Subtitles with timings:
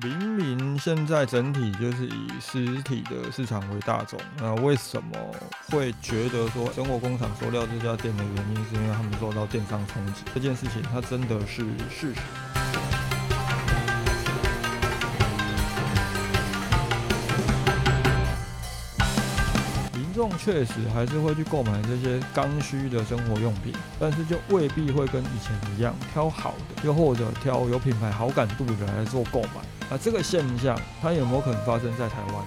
[0.00, 5.10] 明明现在整体就是以实体的市场为大众，那为什么
[5.68, 10.22] 会觉得说生活工厂收掉这家店的原因，是因为他们受到电商冲击？
[10.32, 12.20] 这件事情它真的是事实。
[19.92, 29.60] 民众确实还是会去购买这些刚需的生活用品，但是就未必会跟以前一样挑好的，又或者挑有品牌好感度的来做购买。
[29.92, 32.42] 那这个现象，它有没有可能发生在台湾？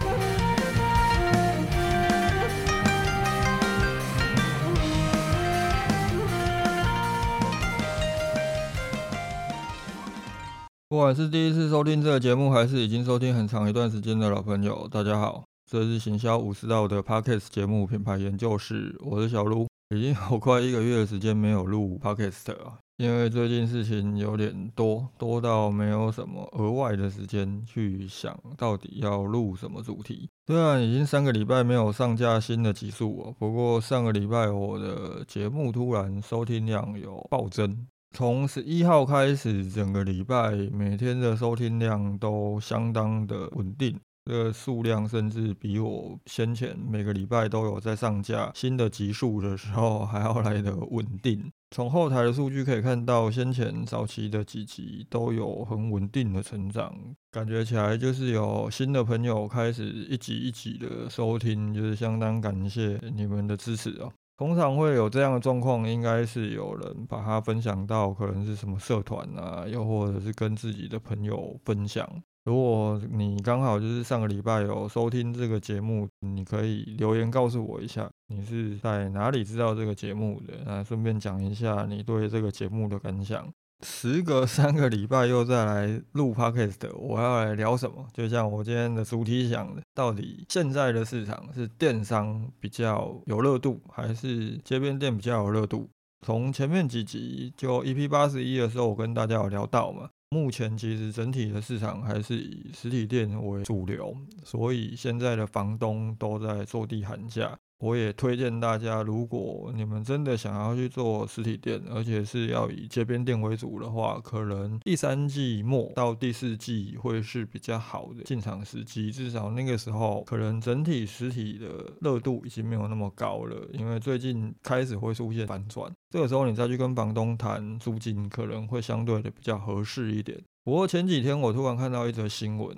[10.90, 15.44] 不管是第一次收听这个节目，还是已经收听很长一段时间的老朋友，大家好。
[15.70, 30.30] 这是行销五十道的 Podcast 节目品牌研究室，我是小卢，已经有快一个月的时间没有录 Podcast 了，因为最近事情有点多，多到没有什么额外的时间去想到底要录什么主题。
[30.48, 44.00] 虽然已经三个礼拜没有上架新的集数了，不过上个礼拜我的节目突然收听量有暴增，从十一号开始，整个礼拜每天的收听量都相当的稳定。
[44.24, 51.52] 这个数量甚至比我先前每个礼拜都有在上架新的集数的时候还要来的稳定。
[51.76, 56.96] 从后台的数据可以看到，先前早期的几集都有很稳定的成长，
[57.30, 64.10] 感觉起来就是有新的朋友开始一集一集的收听，就是相当感谢你们的支持哦。
[64.38, 72.10] 通常会有这样的状况，应该是有人把它分享到可能是什么社团啊，又或者是跟自己的朋友分享。
[72.46, 80.54] 如果你刚好就是上个礼拜有收听这个节目，你可以留言告诉我一下，你是在哪里知道这个节目的？
[80.64, 83.52] 那顺便讲一下你对这个节目的感想。
[83.84, 88.08] 时隔三个礼拜又再来录 podcast，我要来聊什么？
[88.14, 95.90] 就像我今天的主题讲的，到底现在的市场是电商比较有热度，还是街边店比较有热度？
[96.26, 100.10] 从前面几集就 EP 八十一的时候，我跟大家有聊到嘛。
[100.30, 107.58] 目前其实整体的市场还是以实体店为主流，所以现在的房东都在坐地喊价。
[107.80, 119.12] 我也推荐大家，如果你们真的想要去做实体店，而且是要以街边店为主的话，可能第三季末到第四季会是比较好的进场时机。
[119.12, 125.92] 至少那个时候，可能整体实体的热度已经没有那么高了，因为最近开始会出现反转。
[126.10, 130.42] 这个时候你再去跟房东谈租金，可能会相对的比较合适一点。
[130.64, 132.76] 不过前几天我突然看到一则新闻。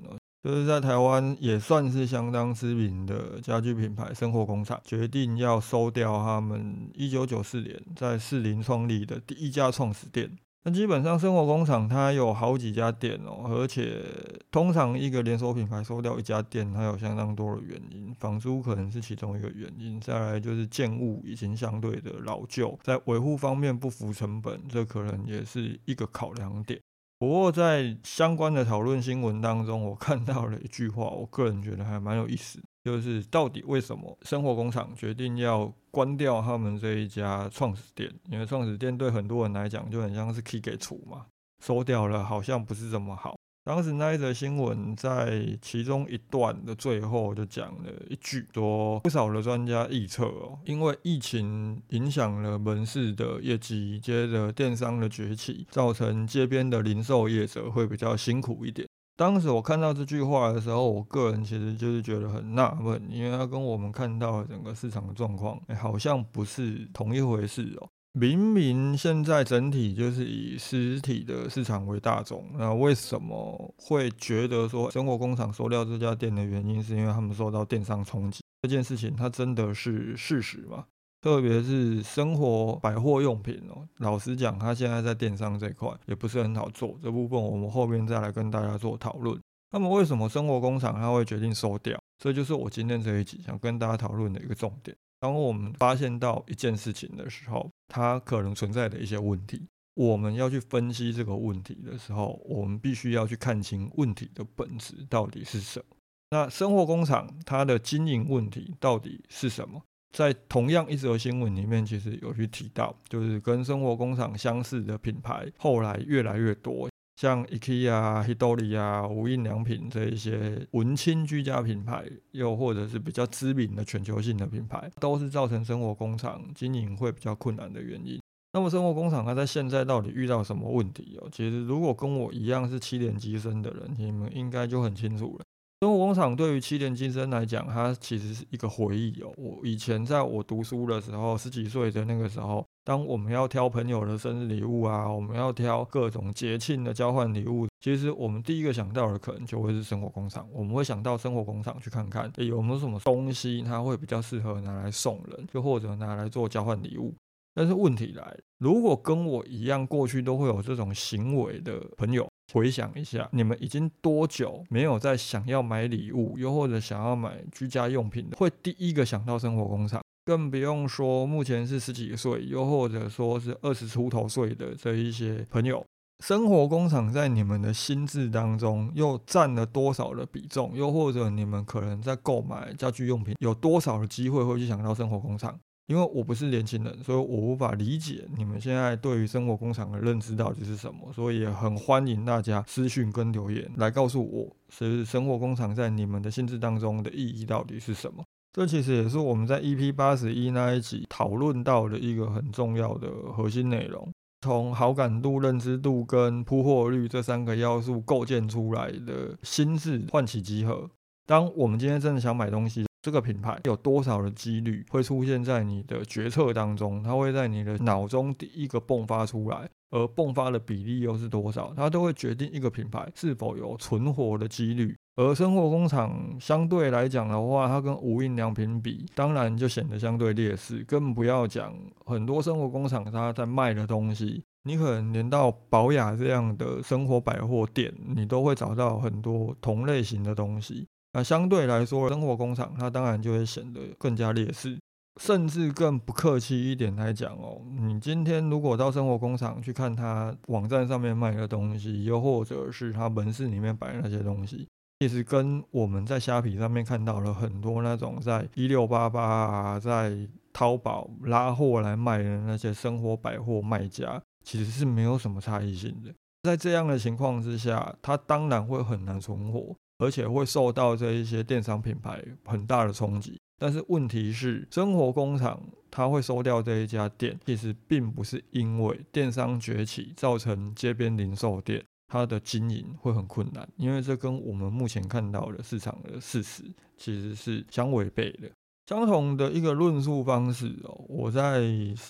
[0.48, 10.32] 就是在台湾也算是相当知名的家居品牌生活工厂，决定要收掉他们一九九四年在士林创立的第一家创始店。
[10.64, 14.02] 那基本上生活工厂它有好几家店哦，而且
[14.50, 26.80] 通常一个连锁品牌收掉一家店，它有相当多的原因，房租可能是其中一个原因，再来就是建物已经相对的老旧，在维护方面不符成本，这可能也是一个考量点。
[27.20, 38.14] 不过，在相关的讨论新闻当中，我看到了一句话，我个人觉得还蛮有意思，就是到底为什么生活工厂决定要关掉他们这一家创始店？
[38.30, 41.26] 因为创始店对很多人来讲就很像是 key 给储嘛，
[41.66, 43.36] 收掉了好像不是这么好。
[43.68, 58.88] 当时那一则新闻在其中一段的最后就讲了一句，说不少的专家预测哦，因为疫情影响了门市的业绩，接着电商的崛起，造成街边的零售业者会比较辛苦一点。
[59.18, 67.90] 当时我看到这句话的时候，我个人其实就是觉得很纳闷，因为它跟我们看到整个市场的状况，好像不是同一回事哦。
[68.14, 78.42] 明明现在整体就是以实体的市场为大众，那为什么会觉得说生活工厂收掉这家店的原因，是因为他们受到电商冲击？
[78.64, 80.86] 这件事情它真的是事实吗？
[81.22, 86.98] 特别是生活百货用品哦，老实讲，它现在在电商这块也不是很好做。
[87.04, 89.40] 这部分我们后面再来跟大家做讨论。
[89.72, 92.00] 那么为什么生活工厂它会决定收掉？
[92.18, 94.96] 这就是我今天这一集想跟大家讨论的一个重点。
[95.20, 105.86] 当我们发现到一件事情的时候，它可能存在的一些问题，我们要去分析这个问题的时候，我们必须要去看清问题的本质到底是什么。
[106.30, 109.82] 那生活工厂它的经营问题到底是什么？
[110.16, 116.90] 在同样一则新闻里面，其实有去提到，就是跟生活工厂相似的品牌，后来越来越多。
[117.18, 128.22] 像 IKEA、Hidori 啊、无印良品这一些文青居家品牌，又或者是比较知名的全球性的品牌，都是造成生活工厂经营会比较困难的原因。
[128.54, 131.28] 那么生活工厂它在现在到底遇到什么问题哦？
[131.32, 135.46] 其实如果跟我一样是七年级生的人，你们应该就很清楚了。
[135.80, 139.32] 生活工厂对于七年级生来讲，它其实是一个回忆哦。
[139.38, 150.50] 我以前在我读书的时候，十几岁的那个时候，当我们要挑朋友的生日礼物啊，我们要挑各种节庆的交换礼物，其实我们第一个想到的可能就会是生活工厂。
[150.52, 157.14] 我们会想到生活工厂去看看有没有什么东西，它会比较适合拿来送人，就或者拿来做交换礼物。
[157.54, 162.28] 但是问题来，如果跟我一样过去都会有这种行为的朋友。
[162.54, 170.02] 回想一下，你们已经多久没有在想要买礼物，又或者想要买居家用品的，会第一个想到生活工厂？
[170.26, 175.86] 更不用说目前是十几岁，又或者说是二十出头岁的这一些朋友，
[176.24, 180.76] 生活工厂在你们的心智当中又占了多少的比重？
[180.76, 185.58] 又或者你们可能在购买家居用品有多少的机会会去想到生活工厂？
[185.88, 198.22] 因为我不是年轻人，所以我无法理解你们现在对于生活工厂的认知到底是什么，所以也很欢迎大家私讯跟留言来告诉我，是生活工厂在你们的心智当中的意义到底是什么。
[198.52, 204.12] 这其实也是我们在 EP 八十一那一集讨论到的一个很重要的核心内容，
[204.42, 210.90] 从好感度、认知度跟铺货率这三个要素构建出来的心智唤起集合。
[211.28, 217.02] 当我们今天真的想买东西，这个品牌有多少的几率会出现在你的决策当中？
[217.02, 221.74] 它会在你的脑中第一个迸发出来，而迸发的比例又是多少？
[221.74, 224.94] 它都会决定一个品牌是否有存活的几率。
[225.16, 230.84] 而生活工厂相对来讲的话，它跟无印良品比，当然就显得相对劣势。
[230.84, 231.74] 更不要讲
[232.06, 240.86] 很多生活工厂它在卖的东西，你可能连到宝雅这样的生活百货店，你都会找到很多同类型的东西。
[241.18, 244.78] 那相对来说，生活工厂它当然就会显得更加劣势，
[245.20, 254.68] 甚至更不客气一点来讲哦，你今天如果到生活工厂去看它网站上面卖的东西，又或者是它门市里面摆的那些东西，
[255.00, 260.16] 其实跟我们在虾皮上面看到了很多那种在一六八八啊，在
[260.54, 266.14] 淘宝拉货来卖的那些生活百货卖家，其实是没有什么差异性的。
[266.44, 269.76] 在这样的情况之下，它当然会很难存活。
[270.00, 275.60] 而且会受到这一些电商品牌很大的冲击，但是问题是，生活工厂
[275.90, 286.64] 它会收掉这一家店，其实并不是因为电商崛起造成街边零售店它的经营会很困难，因为这跟我们目前看到的市场的事实
[286.96, 288.50] 其实是相违背的。
[288.86, 291.62] 相同的一个论述方式哦，我在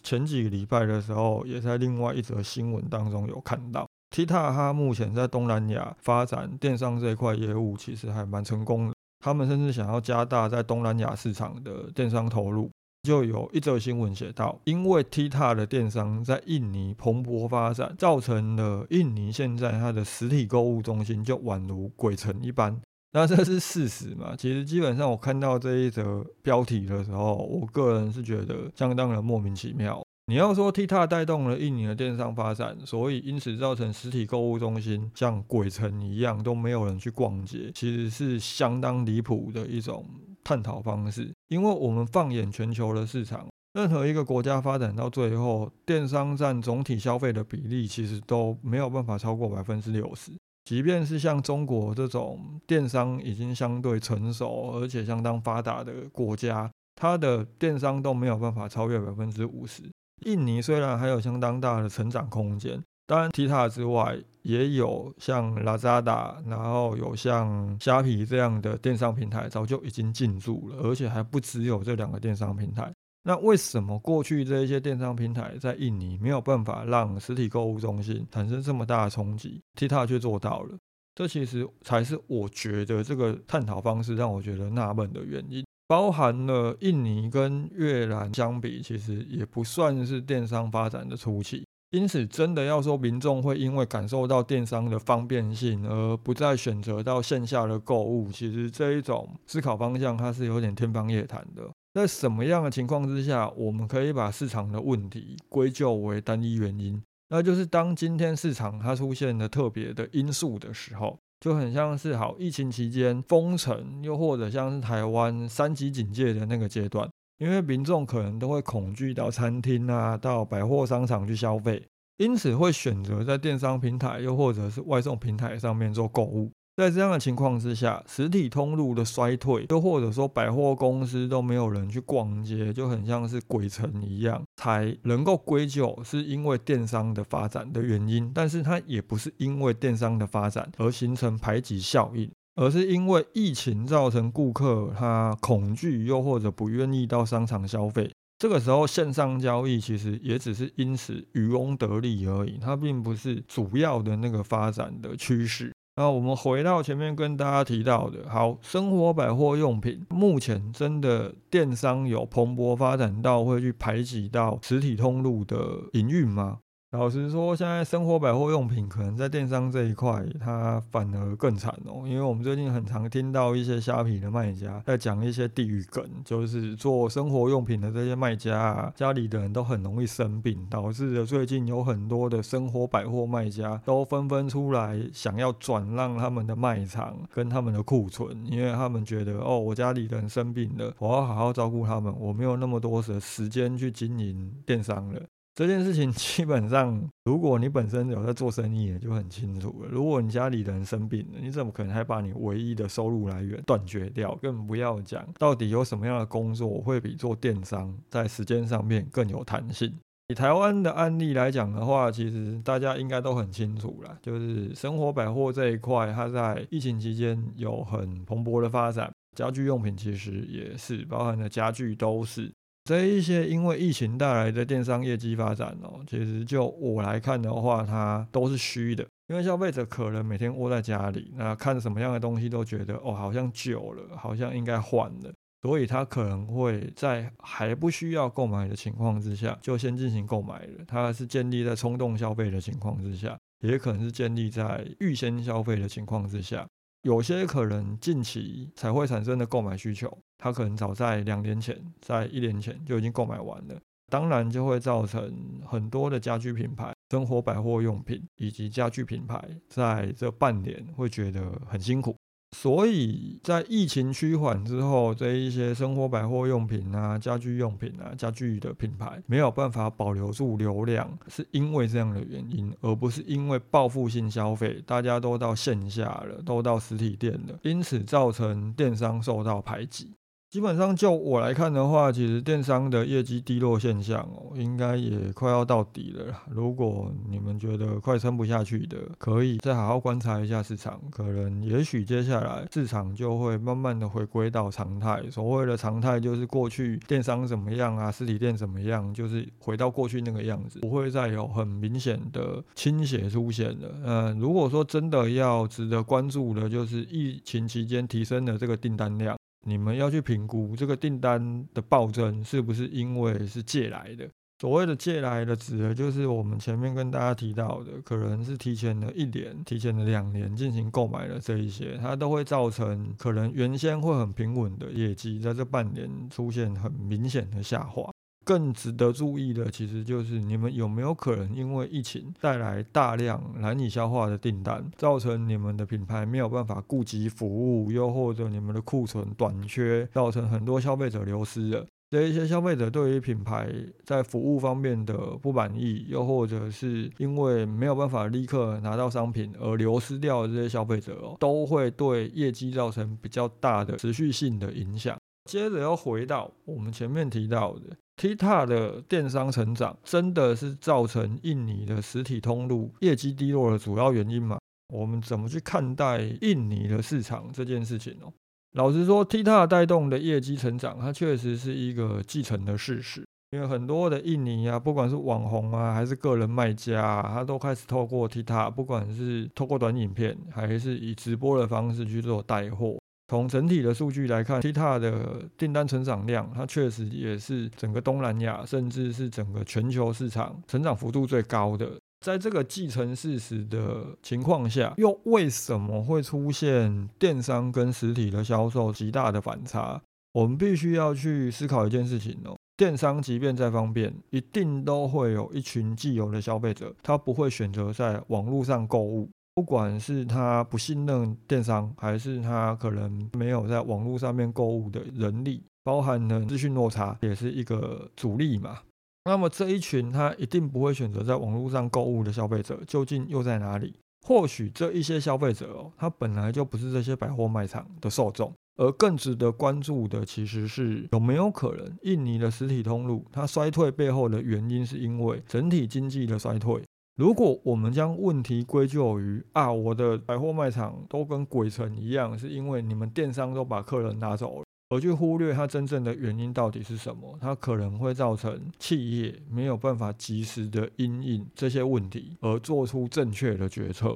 [0.04, 3.87] 前几个礼拜的时候，也在另外一则新闻当中有看到。
[4.16, 8.94] TikTok 它目前在东南亚发展电商这一块业务，其实还蛮成功的。
[9.24, 12.70] 他们甚至想要加大在东南亚市场的电商投入。
[13.04, 22.78] 就有一则新闻写到，因为 TikTok 的电商在印尼蓬勃发展，造成了印尼现在它的实体购物中心就宛如鬼城一般。
[23.14, 24.36] 那这是事实嘛？
[24.38, 30.04] 其实基本上我看到这一则标题的时候，我个人是觉得相当的莫名其妙。
[30.30, 40.06] 你要说 TikTok 带动了印尼的电商发展，所以因此造成实体购物中心像鬼城一样都没有人去逛街，其实是相当离谱的一种
[40.44, 41.34] 探讨方式。
[41.48, 50.34] 因为我们放眼全球的市场，任何一个国家发展到最后，电商占总体消费的比例其实都没有办法超过百分之六十。
[50.66, 59.84] 即便是像中国这种电商已经相对成熟而且相当发达的国家，它的电商都没有办法超越百分之五十。
[60.26, 72.92] 印尼虽然还有相当大的成长空间，当然 TikTok 之外，也有像 Lazada，然后有像虾皮这样的电商平台，早就已经进驻了，而且还不只有这两个电商平台。
[73.24, 80.78] 那为什么过去这一些电商平台在印尼没有办法让实体购物中心产生这么大的冲击，TikTok 却做到了？
[81.14, 85.66] 这其实才是我觉得这个探讨方式让我觉得纳闷的原因。
[85.88, 91.66] 包含了印尼跟越南相比，其实也不算是电商发展的初期。
[91.92, 101.64] 因此，真的要说民众会因为感受到电商的方便性而不再选择到线下的购物，其实这一种思考方向它是有点天方夜谭的。
[101.94, 107.02] 在什么样的情况之下，我们可以把市场的问题归咎为单一原因？
[107.30, 111.18] 那就是当今天市场它出现了特别的因素的时候。
[111.40, 126.52] 就很像是好疫情期间封城，又或者像是台湾三级警戒的那个阶段，因为民众可能都会恐惧到餐厅啊、到百货商场去消费，因此会选择在电商平台又或者是外送平台上面做购物。
[126.78, 138.32] 在这样的情况之下，实体通路的衰退，又或者说百货公司都没有人去逛街，就很像是鬼城一样，才能够归咎是因为电商的发展的原因。
[138.32, 148.12] 但是它也不是因为电商的发展而形成排挤效应，而是因为疫情造成顾客他恐惧，又或者不愿意到商场消费。
[148.38, 155.74] 这个时候线上交易其实也只是因此渔翁得利而已，它并不是主要的那个发展的趋势。
[156.00, 165.58] 那我们回到前面跟大家提到的，好，生活百货用品目前真的电商有蓬勃发展到会去排挤到实体通路的
[165.94, 166.60] 营运吗？
[166.92, 172.04] 老实说，现在生活百货用品可能在电商这一块，它反而更惨哦。
[172.08, 195.22] 因为我们最近很常听到一些虾皮的卖家在讲一些地域梗，就是做生活用品的这些卖家啊，家里的人都很容易生病，导致了最近有很多的生活百货卖家都纷纷出来想要转让他们的卖场跟他们的库存，因为他们觉得哦，我家里人生病了，我要好好照顾他们，我没有那么多的时间去经营电商了。
[195.58, 199.90] 这件事情 基本上，如果你本身有在做生意，也就很清楚了。
[199.90, 204.36] 如果你家里人生病了，你怎么可能还把你唯一的收入来源断绝掉？
[204.36, 209.92] 更不要讲到底有什么样的工作会比做电商在时间上面更有弹性。
[210.28, 222.52] 以台湾的案例来讲的话，其实大家应该都很清楚了，就是生活百货这一块，它在疫情期间有很蓬勃的发展，家居用品其实也是，包含的家具都是。
[222.88, 229.06] 这一些因为疫情带来的电商业绩发展哦，其实就我来看的话，它都是虚的。
[229.28, 240.86] 因为消费者可能每天窝在家里，那看什么样的东西都觉得哦，好像旧了，好像应该换了，所以他可能会在还不需要购买的情况之下，就先进行购买了。
[240.88, 246.66] 它是建立在冲动消费的情况之下，也可能是建立在预先消费的情况之下。
[247.08, 253.80] 有些可能近期才会产生的购买需求，他可能早在两年前、在一年前就已经购买完了，
[254.12, 255.34] 当然就会造成
[255.66, 262.14] 很多的家居品牌、生活百货用品以及家具品牌在这半年会觉得很辛苦。
[262.56, 280.14] 所以在疫情趋缓之后，这一些生活百货用品啊、家居用品啊、家具的品牌没有办法保留住流量，是因为这样的原因，而不是因为报复性消费，大家都到线下了，都到实体店了，因此造成电商受到排挤。
[280.50, 286.34] 基本上就我来看的话，其实电商的业绩低落现象哦，应该也快要到底了。
[286.50, 295.22] 如果你们觉得快撑不下去的，可以再好好观察一下市场，可能也许接下来市场就会慢慢的回归到常态。
[295.30, 303.92] 所谓的常态就是过去电商怎么样啊，实体店怎么样，就是回到过去那个样子，不会再有很明显的倾斜出现了。
[304.06, 309.38] 嗯，如果说真的要值得关注的，就是疫情期间提升的这个订单量。
[309.66, 314.30] 你们要去评估这个订单的暴增是不是因为是借来的？
[314.60, 328.12] 所谓的借来的，指的就是我们前面跟大家提到的，可能是提前了一年、提前了两年进行购买的这一些，它都会造成可能原先会很平稳的业绩，在这半年出现很明显的下滑。
[328.48, 341.86] 更值得注意的，其实就是你们有没有可能因为疫情带来大量难以消化的订单，造成你们的品牌没有办法顾及服务，又或者你们的库存短缺，造成很多消费者流失了。
[342.10, 343.70] 这一些消费者对于品牌
[344.06, 355.18] 在服务方面的不满意，又或者是因为没有办法立刻拿到商品而流失掉的这些消费者，都会对业绩造成比较大的持续性的影响。
[355.50, 357.98] 接着要回到我们前面提到的。
[358.18, 364.58] TikTok 的电商成长真的是造成印尼的实体通路业绩低落的主要原因吗？
[364.94, 368.34] 我们怎么去看待印尼的市场这件事情哦？
[368.74, 373.24] 老实说，TikTok 带动的业绩成长，它确实是一个继承的事实。
[373.52, 382.98] 因为很多的印尼啊，不管是网红啊，还是个人卖家，他都开始透过 TikTok，不管是透过短影片，还是以直播的方式去做带货。
[383.30, 391.92] 从整体的数据来看，TikTok 的订单成长量，它确实也是整个东南亚，甚至是整个全球市场成长幅度最高的。
[392.26, 400.02] 在这个继承事实的情况下，又为什么会出现电商跟实体的销售极大的反差？
[400.34, 402.56] 我们必须要去思考一件事情哦。
[402.76, 409.30] 电商即便再方便，一定都会有一群既有的消费者，他不会选择在网络上购物。
[409.58, 418.78] 不管是他不信任电商，还是他可能没有在网络上面购物的人力，包含了资讯落差，也是一个阻力嘛。
[419.26, 423.96] 那么这一群他一定不会选择在网络上购物的消费者，究竟又在哪里？
[424.28, 436.80] 或许这一些消费者哦，他本来就不是这些百货卖场的受众，而更值得关注的其实是有没有可能印尼的实体通路它衰退背后的原因是因为整体经济的衰退。
[437.18, 444.66] 如果我们将问题归咎于啊，我的百货卖场都跟鬼城一样，是因为你们电商都把客人拿走了。
[444.90, 454.16] 而去忽略它真正的原因到底是什么，它可能会造成企业没有办法及时的因应这些问题而做出正确的决策。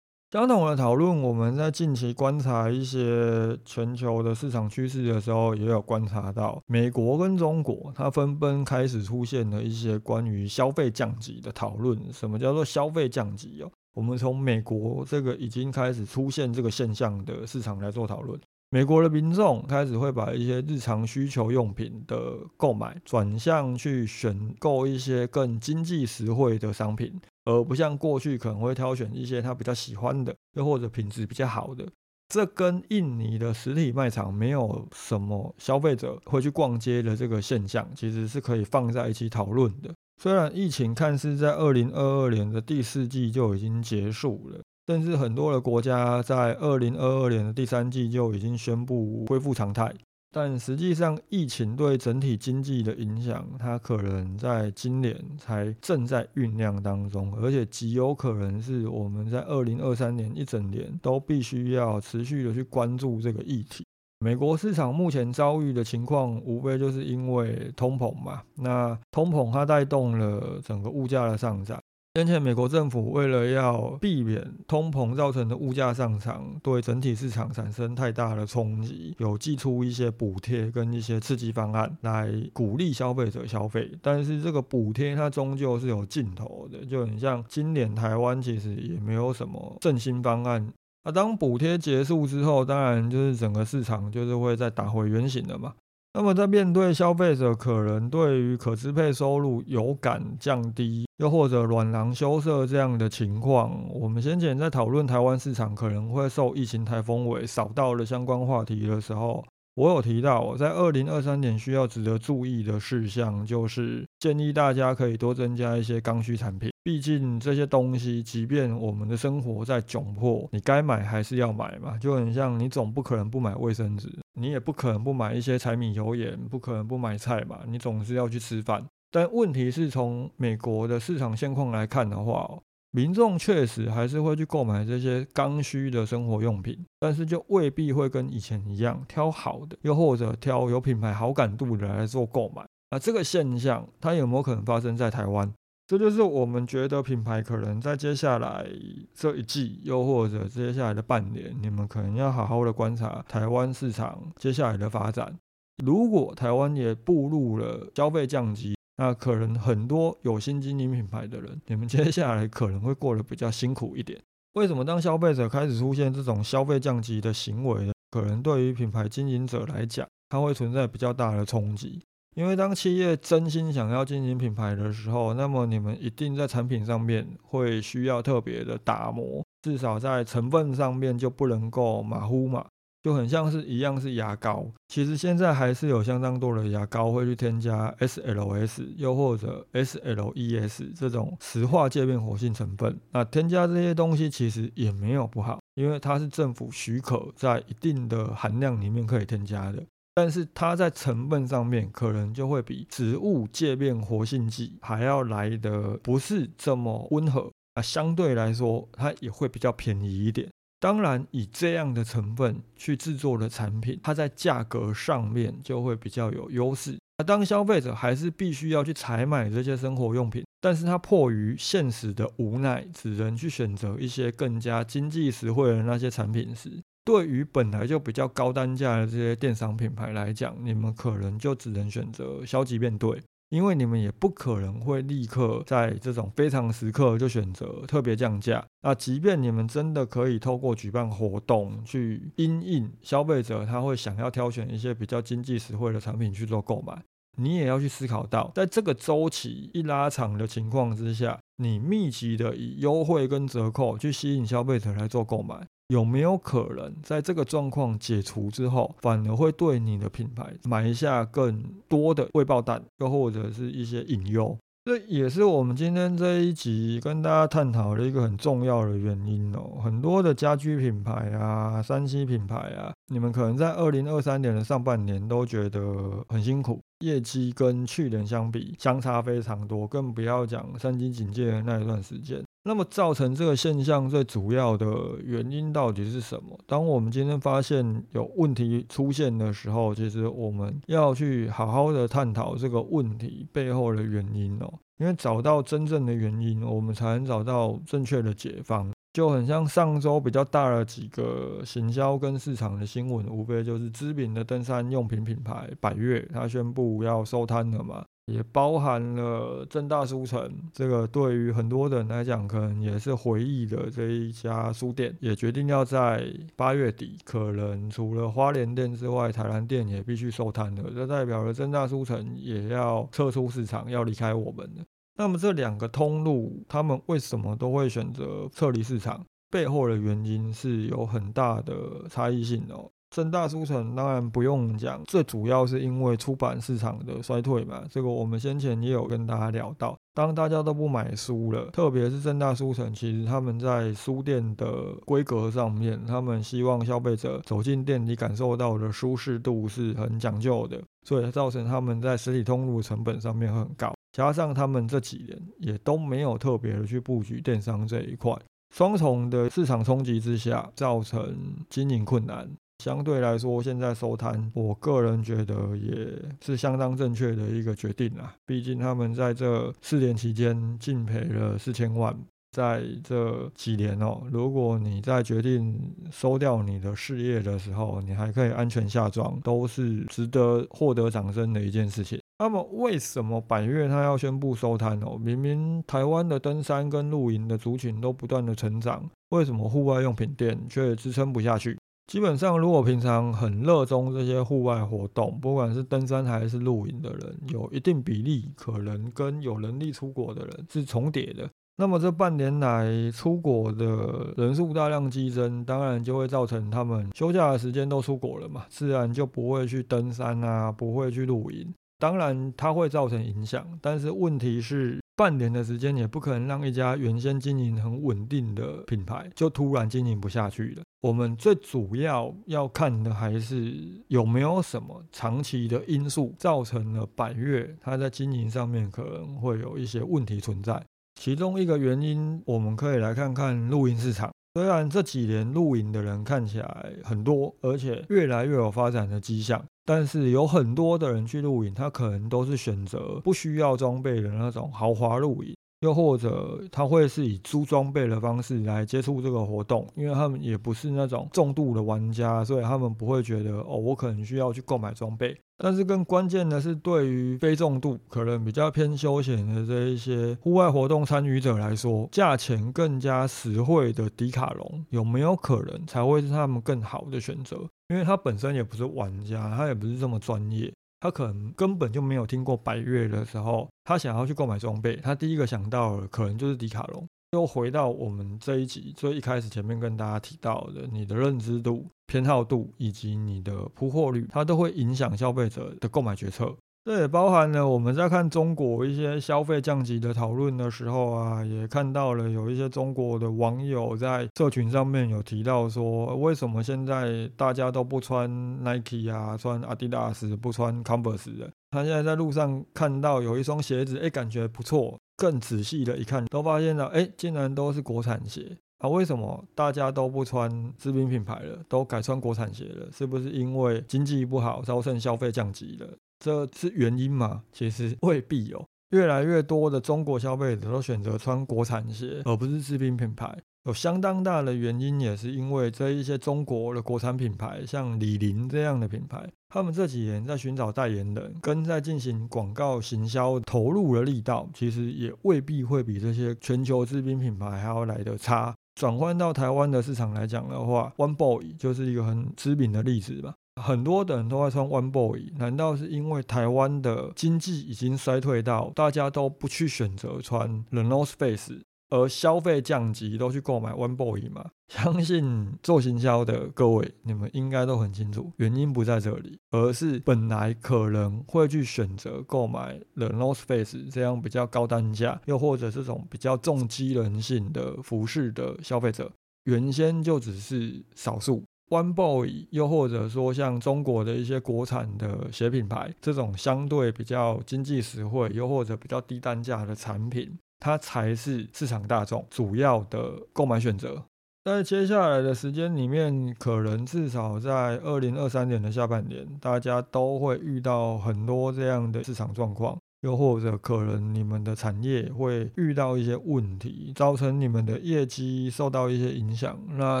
[0.34, 11.96] 相同的讨论，我们在近期观察一些全球的市场趋势的时候，也有观察到美国跟中国，它纷纷开始出现了一些关于消费降级的讨论。
[12.12, 13.70] 什么叫做消费降级哦？
[13.94, 18.36] 我们从美国这个已经开始出现这个现象的市场来做讨论。
[18.74, 31.86] 美国的民众开始会把一些日常需求用品的购买转向去选购一些更经济实惠的商品，而不像过去可能会挑选一些他比较喜欢的，又或者品质比较好的。
[32.28, 39.94] 这跟印尼的实体卖场没有什么消费者会去逛街的这个现象，其实是可以放在一起讨论的。
[40.20, 44.60] 虽然疫情看似在二零二二年的第四季就已经结束了。
[44.86, 49.90] 甚至很多的国家在二零二二年的第三季就已经宣布恢复常态，
[50.30, 63.86] 但实际上疫情对整体经济的影响，它可能在今年才正在酝酿当中，而且极有可能是我们在二零二三年一整年都必须要持续的去关注这个议题。
[64.18, 71.80] 美国市场目前遭遇的情况，无非就是因为通膨嘛，那通膨它带动了整个物价的上涨。
[72.16, 83.90] 先前，美国政府为了要避免通膨造成的物价上涨对整体市场产生太大的冲击，有寄出一些补贴跟一些刺激方案来鼓励消费者消费。
[84.00, 90.72] 但是这个补贴它终究是有尽头的，就很像今年台湾其实也没有什么振兴方案。
[91.02, 95.74] 那当补贴结束之后，当然就是整个市场就是会再打回原形的嘛。
[96.16, 109.44] 那么，在面对消费者可能对于可支配收入有感降低，又或者软囊羞涩这样的情况，我们先前在讨论台湾市场可能会受疫情台风尾扫到的相关话题的时候。
[109.74, 116.70] 我有提到，在二零二三年需要值得注意的事项，就是建议大家可以多增加一些刚需产品。
[116.84, 121.96] 毕竟这些东西，即便我们的生活在窘迫，你该买还是要买嘛。
[121.96, 127.60] 就很像你总不可能不买卫生纸，你也不可能不买一些柴米油盐，不可能不买菜嘛。
[127.66, 128.84] 你总是要去吃饭。
[129.10, 132.46] 但问题是从美国的市场现况来看的话，
[132.90, 142.62] 民众确实还是会去购买这些刚需的生活用品，但是就未必会跟以前一样挑好的，又或者挑有品牌好感度的来做购买。
[142.90, 145.50] 那这个现象，它有没有可能发生在台湾？
[145.86, 148.66] 这就是我们觉得品牌可能在接下来
[149.14, 155.36] 这一季，又或者接下来的半年，你们可能要好好的观察台湾市场接下来的发展。
[155.84, 164.18] 如果台湾也步入了消费降级，那可能很多有心经营品牌的人，你们 接下来可能会过得比较辛苦一点。
[164.54, 167.92] 为什么当消费者开始出现这种消费降级的行为？
[168.10, 172.00] 可能对于品牌经营者来讲，它会存在比较大的冲击。
[172.34, 182.66] 因为当企业真心想要经营品牌的时候，那么你们一定在产品上面会需要特别的打磨，至少在成分上面就不能够马虎嘛。
[183.04, 192.98] 就很像是一样是牙膏，其实现在还是有相当多的牙膏会去添加 SLS，又或者 SLES 这种石化界面活性成分。
[193.12, 199.82] 那添加这些东西其实也没有不好，因为它是政府许可在一定的含量里面可以添加的。
[200.14, 210.48] 但是它在成分上面可能就会比植物界面活性剂还要来的不是这么温和啊，相对来说它也会比较便宜一点。
[210.78, 216.96] 当然，以这样的成分去制作的产品，它在价格上面就会比较有优势。
[217.16, 226.70] 那当消费者还是必须要去采买这些生活用品，但是他迫于现实的无奈，只能去选择一些更加经济实惠的那些产品时，
[227.04, 233.22] 对于本来就比较高单价的这些电商品牌来讲，你们可能就只能选择消极面对。
[233.50, 238.64] 因为你们也不可能会立刻在这种非常时刻就选择特别降价。
[238.82, 247.00] 那即便你们真的可以透过举办活动去因应消费者，他会想要挑选一些比较经济实惠的产品去做购买，
[247.36, 255.66] 你也要去思考到，在这个周期一拉长的情况之下，你密集的以优惠跟折扣去吸引消费者来做购买。
[255.88, 264.56] 有没有可能在这个状况解除之后，反而会对你的品牌埋下更多的未爆弹，又或者是一些隐忧？
[264.86, 269.80] 这也是我们今天这一集跟大家探讨的一个很重要的原因哦。
[269.82, 282.44] 很多的家居品牌啊、三 C 品牌啊，你们可能在二零二三年的上半年都觉得很辛苦，业绩跟去年相比相差非常多，更不要讲三级警戒的那一段时间。
[282.66, 284.86] 那么造成这个现象最主要的
[285.22, 286.58] 原因到底是什么？
[286.66, 294.72] 当我们今天发现有问题出现的时候，其实我们要去好好的探讨这个问题背后的原因哦。
[294.98, 298.90] 因为找到真正的原因，我们才能找到正确的解方。
[299.12, 308.04] 就很像上周比较大的几个行销跟市场的新闻，无非就是知名的登山用品品牌百越，它宣布要收摊了嘛。
[308.26, 320.90] 也包含了正大书城，这个对于很多人来讲，可能也是回忆的这一家书店，也决定要在八月底，可能除了花莲店之外，台南店也必须收摊了。
[320.94, 324.82] 这代表了正大书城也要撤出市场，要离开我们了。
[325.16, 329.24] 那么这两个通路，他们为什么都会选择撤离市场？
[329.50, 332.90] 背后的原因是有很大的差异性哦。
[333.14, 337.84] 正大书城当然不用讲，最主要是因为出版市场的衰退嘛。
[337.88, 353.94] 这个我们先前也有跟大家聊到，当大家都不买书了，特别是正大书城，其实他们在书店的规格上面，他们希望消费者走进店里感受到的舒适度是很讲究的，所以造成他们在实体通路成本上面很高。
[354.10, 358.36] 加上他们这几年也都没有特别的去布局电商这一块，
[358.74, 361.36] 双重的市场冲击之下，造成
[361.70, 362.50] 经营困难。
[362.78, 366.06] 相对来说，现在收摊，我个人觉得也
[366.44, 368.34] 是相当正确的一个决定啦。
[368.44, 372.14] 毕竟他们在这四年期间净赔了四千万，
[372.50, 382.20] 在这几年哦，如果你在决定收掉你的事业的时候，你还可以安全下庄，都是值得获得掌声的一件事情。
[382.38, 385.16] 那么，为什么百越它要宣布收摊哦？
[385.16, 391.78] 明明台湾的登山跟露营的族群都不断的成长，为什么户外用品店却支撑不下去？
[392.06, 401.48] 基本上，如果平常很热衷这些户外活动，不管是登山还是露营的人，有一定比例可能跟有能力出国的人是重叠的。
[401.76, 411.74] 那么这半年来出国的人数大量激增，当然就会造成他们休假的时间都出国了嘛，自然就不会去登山啊，不会去露营。
[411.98, 414.98] 当然它会造成影响，但是问题是。
[415.16, 420.82] 半年的时间也不可能让一家原先经营很稳定的品牌就突然经营不下去了。
[421.04, 423.74] 我们最主要要看的还是
[424.08, 430.82] 有没有什么长期的因素造成了百越它在经营上面可能会有一些问题存在。
[431.20, 434.32] 其中一个原因，我们可以来看看露营市场。
[434.54, 439.62] 虽然这几年露营的人看起来很多，而且越来越有发展的迹象。
[439.84, 455.36] 但是有很多的人去露营，他可能都是选择不需要装备的那种豪华露营，又或者他会是以租装备的方式来接触这个活动，因为他们也不是那种重度的玩家，所以他们不会觉得哦，我可能需要去购买装备。
[455.58, 467.58] 但是更关键的是，对于非重度、可能比较偏休闲的这一些户外活动参与者来说，价钱更加实惠的迪卡侬有没有可能才会是他们更好的选择？
[467.90, 470.72] 因为他本身也不是玩家，他也不是这么专业，
[471.04, 477.06] 他可能根本就没有听过百越的时候，他想要去购买装备，他第一个想到的可能就是迪卡侬。
[477.32, 486.56] 又回到我们这一集最一开始前面跟大家提到的，你的认知度、偏好度以及你的铺货率，它都会影响消费者的购买决策。
[486.84, 498.28] 这也包含了我们在看中国一些消费降级的讨论的时候啊，也看到了有一些中国的网友在社群上面有提到说，为什么现在大家都不穿
[498.62, 501.50] Nike 啊，穿 Adidas 不穿 Converse 的？
[501.70, 504.98] 他现在在路上看到有一双鞋子，哎，感觉不错。
[505.16, 508.88] 更仔细的一看，都发现了，哎，竟然都是国产鞋啊！
[508.88, 512.88] 为什么大家都不穿知名品牌了，都改穿国产鞋了？
[512.92, 515.86] 是不是因为经济不好，造成消费降级了？
[516.18, 517.42] 这是原因吗？
[517.52, 518.64] 其实未必有。
[518.90, 523.36] 越来越多的中国消费者都选择穿国产鞋，而不是知名品牌。
[523.64, 538.54] 有相当大的原因，也是因为这一些中国的国产品牌，像李宁这样的品牌，他们这几年在寻找代言人，跟在进行广告行销投入的力道，其实也未必会比这些全球知名品牌还要来得差。
[538.74, 543.34] 转换到台湾的市场来讲的话，One Boy 就是一个很知名的例子吧。
[543.62, 551.60] 很多的人都在穿 One Boy，难道是因为台湾的经济已经衰退到大家都不去选择穿 The North Face？
[551.90, 554.46] 而消费降级都去购买 One Boy 吗？
[554.68, 569.12] 相信做行销的各位，你们应该都很清楚，原因不在这里，而是本来可能会去选择购买 The North Face 这样比较高单价，又或者这种比较重机能性的服饰的消费者，
[569.44, 571.44] 原先就只是少数。
[571.74, 584.04] One Boy，又或者说像中国的一些国产的鞋品牌，这种相对比较经济实惠，又或者比较低单价的产品，它才是市场大众主要的购买选择。
[584.44, 592.78] 在接下来的时间里面，可能至少在二零二三年的下半年，大家都会遇到很多这样的市场状况。
[593.04, 599.58] 又或者可能你们的产业会遇到一些问题，造成你们的业绩受到一些影响。
[599.76, 600.00] 那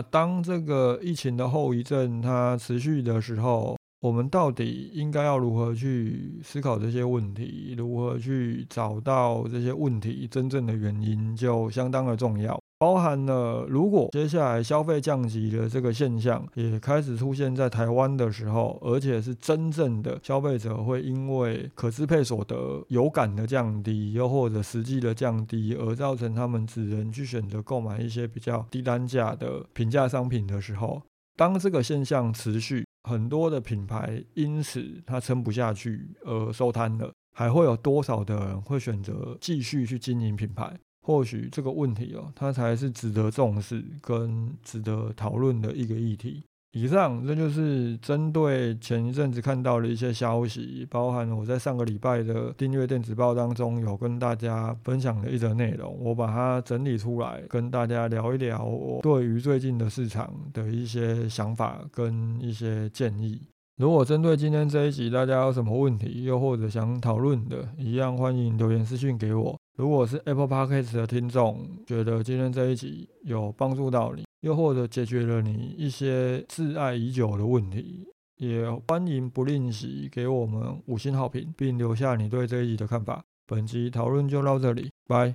[0.00, 7.74] 当这个疫情的后遗症它持续的时候，我们到底应该要如何去思考这些问题？
[7.74, 12.60] 如何去找到这些问题真正的原因，就相当的重要。
[12.78, 31.00] 包含了，如果接下来消费降级的这个现象也开始出现在台湾的时候，而且是真正的消费者会因为可支配所得有感的降低，又或者实际的降低，而造成他们只能去选择购买一些比较低单价的平价商品的时候，
[31.38, 40.76] 当这个现象持续，很多的品牌因此它撑不下去而收摊了，还会有多少的人会选择继续去经营品牌？
[41.02, 46.42] 或许这个问题哦，它才是值得重视跟值得讨论的一个议题。
[46.76, 63.40] 以上这就是针对前一阵子看到的一些消息，包含我在上个礼拜的订阅电子报当中有跟大家分享的一则内容，我把它整理出来跟大家聊一聊我对于最近的市场的一些想法跟一些建议。
[63.76, 69.56] 如果针对今天这一集大家有什么问题，又或者想讨论的，一样欢迎留言私讯给我。
[69.76, 83.24] 如果是 Apple Podcast 的听众，觉得今天这一集有帮助到你，又或者解决了你一些挚爱已久的问题，也欢迎不吝惜给我们五星好评，并留下你对这一集的看法。
[83.46, 85.34] 本集讨论就到这里，拜。